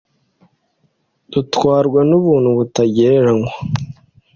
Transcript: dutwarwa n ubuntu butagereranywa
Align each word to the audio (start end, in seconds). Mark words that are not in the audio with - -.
dutwarwa 1.31 1.99
n 2.09 2.11
ubuntu 2.19 2.49
butagereranywa 2.57 3.49